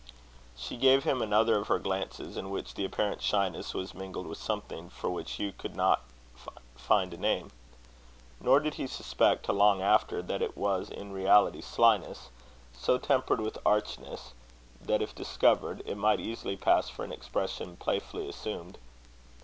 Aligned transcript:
She 0.57 0.77
gave 0.77 1.03
him 1.03 1.21
another 1.21 1.57
of 1.59 1.67
her 1.67 1.77
glances, 1.77 2.35
in 2.35 2.49
which 2.49 2.73
the 2.73 2.83
apparent 2.83 3.21
shyness 3.21 3.75
was 3.75 3.93
mingled 3.93 4.25
with 4.25 4.39
something 4.39 4.89
for 4.89 5.11
which 5.11 5.33
Hugh 5.33 5.51
could 5.51 5.75
not 5.75 6.01
find 6.75 7.13
a 7.13 7.17
name. 7.17 7.51
Nor 8.39 8.61
did 8.61 8.73
he 8.73 8.87
suspect, 8.87 9.45
till 9.45 9.53
long 9.53 9.83
after, 9.83 10.23
that 10.23 10.41
it 10.41 10.57
was 10.57 10.89
in 10.89 11.11
reality 11.13 11.61
slyness, 11.61 12.29
so 12.73 12.97
tempered 12.97 13.41
with 13.41 13.59
archness, 13.63 14.33
that, 14.81 15.03
if 15.03 15.13
discovered, 15.13 15.83
it 15.85 15.93
might 15.97 16.19
easily 16.19 16.57
pass 16.57 16.89
for 16.89 17.03
an 17.03 17.11
expression 17.11 17.75
playfully 17.77 18.27
assumed. 18.27 18.79